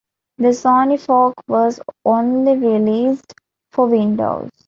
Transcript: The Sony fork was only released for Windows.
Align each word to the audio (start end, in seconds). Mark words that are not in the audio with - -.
The 0.39 0.47
Sony 0.47 0.99
fork 0.99 1.35
was 1.47 1.79
only 2.05 2.57
released 2.57 3.35
for 3.69 3.85
Windows. 3.85 4.49